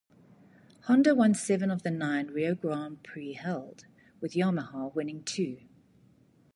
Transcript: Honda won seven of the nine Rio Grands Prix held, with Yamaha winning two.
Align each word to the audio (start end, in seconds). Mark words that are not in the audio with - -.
Honda 0.85 1.13
won 1.13 1.35
seven 1.35 1.69
of 1.69 1.83
the 1.83 1.91
nine 1.91 2.25
Rio 2.29 2.55
Grands 2.55 2.97
Prix 3.03 3.33
held, 3.33 3.85
with 4.19 4.33
Yamaha 4.33 4.91
winning 4.95 5.21
two. 5.23 5.59